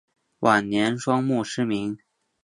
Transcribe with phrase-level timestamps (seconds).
[0.39, 1.99] 晚年双目失明。